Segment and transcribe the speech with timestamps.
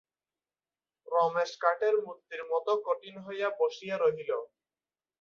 [1.07, 4.31] রমেশ কাঠের মূর্তির মতো কঠিন হইয়া বসিয়া রহিল।